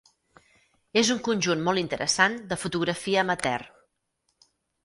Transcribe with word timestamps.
És 1.01 1.11
un 1.15 1.19
conjunt 1.27 1.61
molt 1.69 1.83
interessant 1.83 2.39
de 2.55 2.59
fotografia 2.65 3.23
amateur. 3.27 3.71